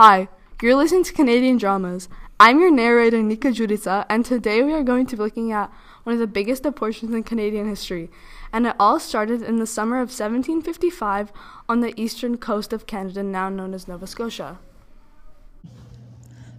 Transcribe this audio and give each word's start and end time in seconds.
Hi, 0.00 0.28
you're 0.62 0.76
listening 0.76 1.02
to 1.02 1.12
Canadian 1.12 1.56
Dramas. 1.56 2.08
I'm 2.38 2.60
your 2.60 2.70
narrator, 2.70 3.20
Nika 3.20 3.48
Jurica, 3.48 4.06
and 4.08 4.24
today 4.24 4.62
we 4.62 4.72
are 4.72 4.84
going 4.84 5.06
to 5.06 5.16
be 5.16 5.22
looking 5.24 5.50
at 5.50 5.72
one 6.04 6.12
of 6.12 6.20
the 6.20 6.28
biggest 6.28 6.64
apportions 6.64 7.12
in 7.12 7.24
Canadian 7.24 7.68
history. 7.68 8.08
And 8.52 8.64
it 8.64 8.76
all 8.78 9.00
started 9.00 9.42
in 9.42 9.56
the 9.56 9.66
summer 9.66 9.96
of 9.96 10.10
1755 10.10 11.32
on 11.68 11.80
the 11.80 12.00
eastern 12.00 12.36
coast 12.36 12.72
of 12.72 12.86
Canada, 12.86 13.24
now 13.24 13.48
known 13.48 13.74
as 13.74 13.88
Nova 13.88 14.06
Scotia. 14.06 14.60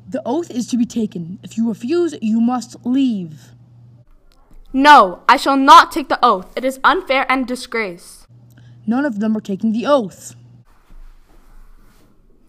The 0.10 0.22
oath 0.26 0.52
is 0.52 0.68
to 0.68 0.78
be 0.78 0.86
taken. 0.86 1.40
If 1.42 1.56
you 1.56 1.70
refuse, 1.70 2.16
you 2.22 2.42
must 2.42 2.86
leave. 2.86 3.52
No, 4.74 5.24
I 5.30 5.38
shall 5.38 5.56
not 5.56 5.94
take 5.94 6.10
the 6.10 6.20
oath. 6.22 6.52
It 6.58 6.66
is 6.66 6.82
unfair 6.84 7.26
and 7.30 7.48
disgrace. 7.48 8.28
None 8.86 9.06
of 9.06 9.22
them 9.22 9.38
are 9.38 9.40
taking 9.40 9.72
the 9.72 9.86
oath. 9.86 10.36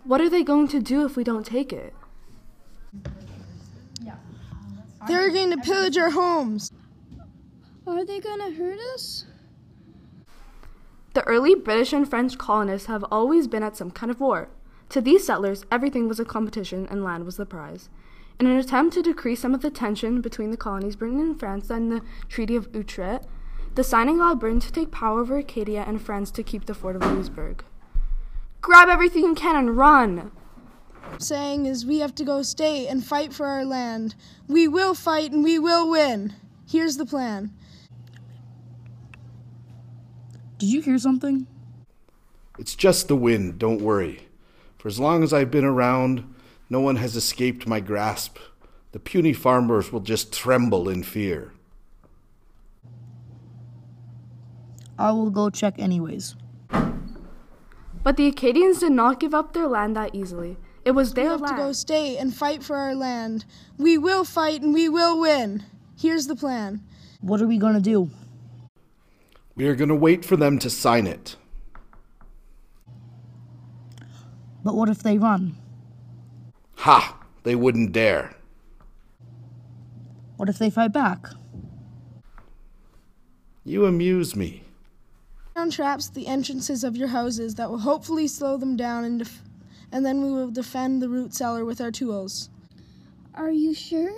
What 0.05 0.21
are 0.21 0.29
they 0.29 0.43
going 0.43 0.69
to 0.69 0.81
do 0.81 1.05
if 1.05 1.17
we 1.17 1.25
don't 1.25 1.47
take 1.47 1.73
it? 1.73 1.95
They're 5.07 5.31
going 5.31 5.51
to 5.51 5.59
pillage 5.59 5.97
our 5.97 6.11
homes. 6.11 6.73
Are 7.87 8.05
they 8.05 8.21
gonna 8.21 8.53
hurt 8.53 8.79
us? 8.95 9.25
The 11.15 11.25
early 11.25 11.57
British 11.57 11.93
and 11.93 12.09
French 12.09 12.39
colonists 12.39 12.87
have 12.87 13.05
always 13.11 13.49
been 13.49 13.65
at 13.65 13.77
some 13.77 13.91
kind 13.91 14.11
of 14.11 14.21
war. 14.21 14.49
To 14.91 15.01
these 15.01 15.27
settlers, 15.27 15.65
everything 15.73 16.07
was 16.07 16.21
a 16.21 16.25
competition 16.25 16.87
and 16.89 17.03
land 17.03 17.25
was 17.25 17.37
the 17.37 17.47
prize. 17.47 17.89
In 18.39 18.47
an 18.47 18.57
attempt 18.57 18.95
to 18.95 19.03
decrease 19.03 19.41
some 19.41 19.55
of 19.55 19.63
the 19.63 19.71
tension 19.71 20.21
between 20.21 20.51
the 20.51 20.57
colonies, 20.57 20.97
Britain 20.97 21.21
and 21.21 21.39
France 21.39 21.67
signed 21.67 21.91
the 21.91 22.03
Treaty 22.29 22.55
of 22.55 22.69
Utrecht. 22.73 23.27
The 23.75 23.85
signing 23.85 24.21
allowed 24.21 24.41
Britain 24.41 24.61
to 24.61 24.73
take 24.73 24.93
power 24.93 25.21
over 25.21 25.37
Acadia 25.37 25.83
and 25.87 26.01
France 26.01 26.31
to 26.33 26.43
keep 26.43 26.67
the 26.67 26.75
fort 26.75 26.97
of 26.97 27.03
Louisbourg. 27.03 27.65
Grab 28.71 28.89
everything 28.89 29.25
you 29.25 29.35
can 29.35 29.57
and 29.57 29.77
run! 29.77 30.31
Saying 31.19 31.67
is 31.67 31.85
we 31.85 31.99
have 31.99 32.15
to 32.15 32.25
go 32.25 32.43
stay 32.43 32.87
and 32.87 33.05
fight 33.05 33.33
for 33.33 33.47
our 33.47 33.65
land. 33.65 34.15
We 34.47 34.69
will 34.69 34.95
fight 34.95 35.33
and 35.33 35.43
we 35.43 35.59
will 35.59 35.91
win. 35.91 36.35
Here's 36.69 36.97
the 36.97 37.05
plan. 37.05 37.53
Did 40.59 40.69
you 40.69 40.83
hear 40.83 40.99
something? 40.99 41.49
It's 42.61 42.77
just 42.77 43.09
the 43.09 43.17
wind, 43.17 43.59
don't 43.59 43.81
worry. 43.81 44.29
For 44.79 44.87
as 44.87 45.01
long 45.01 45.25
as 45.25 45.33
I've 45.33 45.51
been 45.51 45.65
around, 45.65 46.33
no 46.69 46.81
one 46.81 46.95
has 46.95 47.17
escaped 47.17 47.67
my 47.67 47.81
grasp. 47.81 48.39
The 48.93 49.01
puny 49.01 49.33
farmers 49.33 49.91
will 49.91 49.99
just 49.99 50.33
tremble 50.33 50.89
in 50.89 51.03
fear. 51.03 51.53
I 54.97 55.11
will 55.11 55.31
go 55.31 55.51
check 55.51 55.81
anyways. 55.81 56.37
But 58.03 58.17
the 58.17 58.27
Acadians 58.27 58.79
did 58.81 58.93
not 58.93 59.21
give 59.21 59.35
up 59.35 59.53
their 59.53 59.67
land 59.67 59.97
that 59.97 60.15
easily. 60.15 60.57
It 60.85 60.93
was 60.93 61.13
their 61.13 61.25
We 61.25 61.29
their 61.29 61.39
have 61.39 61.57
to 61.57 61.63
go 61.63 61.73
stay 61.73 62.17
and 62.17 62.35
fight 62.35 62.63
for 62.63 62.77
our 62.77 62.95
land. 62.95 63.45
We 63.77 63.99
will 63.99 64.25
fight 64.25 64.63
and 64.63 64.73
we 64.73 64.89
will 64.89 65.21
win. 65.21 65.65
Here's 65.99 66.27
the 66.27 66.37
plan. 66.37 66.83
What 67.21 67.43
are 67.43 67.47
we 67.47 67.59
gonna 67.59 67.81
do? 67.81 68.11
We 69.57 69.69
are 69.69 69.75
going 69.75 69.91
to 69.91 69.95
wait 69.95 70.25
for 70.25 70.39
them 70.39 70.59
to 70.61 70.71
sign 70.71 71.07
it. 71.07 71.37
But 74.65 74.75
what 74.75 74.89
if 74.89 75.03
they 75.03 75.19
run? 75.19 75.57
Ha! 76.77 77.19
They 77.43 77.55
wouldn't 77.55 77.93
dare. 77.93 78.35
What 80.39 80.49
if 80.49 80.59
they 80.59 80.71
fight 80.71 80.93
back? 80.93 81.27
You 83.65 83.85
amuse 83.85 84.35
me. 84.35 84.65
Down 85.71 85.87
traps 85.87 86.09
the 86.09 86.27
entrances 86.27 86.83
of 86.83 86.97
your 86.97 87.07
houses 87.07 87.55
that 87.55 87.71
will 87.71 87.79
hopefully 87.79 88.27
slow 88.27 88.57
them 88.57 88.77
down 88.77 89.05
and 89.05 89.21
def- 89.21 89.43
and 89.93 90.05
then 90.05 90.21
we 90.21 90.33
will 90.33 90.51
defend 90.51 91.01
the 91.01 91.09
root 91.09 91.33
cellar 91.33 91.65
with 91.65 91.81
our 91.81 91.93
tools. 91.93 92.51
Are 93.35 93.53
you 93.53 93.73
sure? 93.73 94.11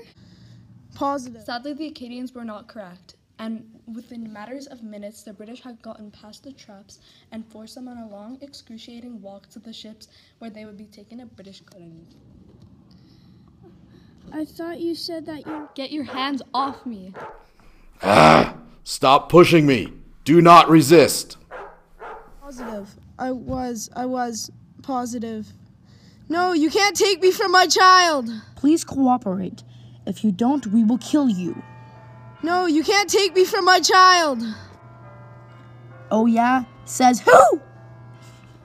Positive. 0.94 1.42
Sadly, 1.42 1.74
the 1.74 1.88
Acadians 1.88 2.32
were 2.32 2.44
not 2.44 2.68
correct, 2.68 3.16
and 3.38 3.68
within 3.94 4.32
matters 4.32 4.66
of 4.66 4.82
minutes, 4.82 5.24
the 5.24 5.34
British 5.34 5.60
had 5.60 5.82
gotten 5.82 6.10
past 6.10 6.42
the 6.42 6.52
traps 6.52 7.00
and 7.32 7.46
forced 7.46 7.74
them 7.74 7.86
on 7.86 7.98
a 7.98 8.08
long, 8.08 8.38
excruciating 8.40 9.20
walk 9.20 9.50
to 9.50 9.58
the 9.58 9.74
ships 9.74 10.08
where 10.38 10.48
they 10.48 10.64
would 10.64 10.78
be 10.78 10.86
taken 10.86 11.18
to 11.18 11.26
British 11.26 11.60
colonies. 11.60 12.14
I 14.32 14.46
thought 14.46 14.80
you 14.80 14.94
said 14.94 15.26
that 15.26 15.46
you. 15.46 15.68
Get 15.74 15.92
your 15.92 16.04
hands 16.04 16.40
off 16.54 16.86
me! 16.86 17.12
Ah! 18.02 18.56
Stop 18.84 19.28
pushing 19.28 19.66
me. 19.66 19.92
Do 20.24 20.40
not 20.40 20.70
resist. 20.70 21.36
Positive. 22.52 22.94
I 23.18 23.30
was. 23.30 23.88
I 23.96 24.04
was 24.04 24.50
positive. 24.82 25.50
No, 26.28 26.52
you 26.52 26.68
can't 26.68 26.94
take 26.94 27.22
me 27.22 27.30
from 27.30 27.50
my 27.50 27.66
child. 27.66 28.28
Please 28.56 28.84
cooperate. 28.84 29.62
If 30.06 30.22
you 30.22 30.32
don't, 30.32 30.66
we 30.66 30.84
will 30.84 30.98
kill 30.98 31.30
you. 31.30 31.62
No, 32.42 32.66
you 32.66 32.84
can't 32.84 33.08
take 33.08 33.34
me 33.34 33.46
from 33.46 33.64
my 33.64 33.80
child. 33.80 34.42
Oh 36.10 36.26
yeah? 36.26 36.64
Says 36.84 37.20
who? 37.20 37.60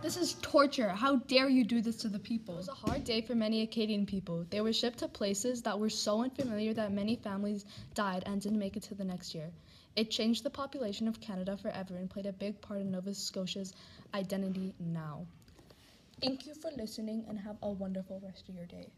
This 0.01 0.17
is 0.17 0.33
torture. 0.41 0.89
How 0.89 1.15
dare 1.15 1.47
you 1.47 1.63
do 1.63 1.79
this 1.79 1.95
to 1.97 2.09
the 2.09 2.19
people? 2.19 2.55
It 2.55 2.57
was 2.57 2.67
a 2.67 2.73
hard 2.73 3.05
day 3.05 3.21
for 3.21 3.35
many 3.35 3.61
Acadian 3.61 4.05
people. 4.05 4.45
They 4.49 4.59
were 4.59 4.73
shipped 4.73 4.99
to 4.99 5.07
places 5.07 5.61
that 5.61 5.79
were 5.79 5.89
so 5.89 6.23
unfamiliar 6.23 6.73
that 6.73 6.91
many 6.91 7.15
families 7.15 7.63
died 7.93 8.23
and 8.25 8.41
didn't 8.41 8.59
make 8.59 8.75
it 8.75 8.83
to 8.83 8.95
the 8.95 9.05
next 9.05 9.33
year. 9.33 9.49
It 9.97 10.11
changed 10.11 10.43
the 10.43 10.51
population 10.51 11.07
of 11.07 11.19
Canada 11.19 11.57
forever 11.57 11.95
and 11.95 12.07
played 12.07 12.27
a 12.27 12.31
big 12.31 12.61
part 12.61 12.81
in 12.81 12.91
Nova 12.91 13.15
Scotia's 13.15 13.73
identity 14.13 14.75
now. 14.79 15.25
Thank 16.21 16.45
you 16.45 16.53
for 16.53 16.69
listening 16.77 17.25
and 17.27 17.39
have 17.39 17.57
a 17.63 17.71
wonderful 17.71 18.21
rest 18.23 18.47
of 18.47 18.53
your 18.55 18.67
day. 18.67 18.91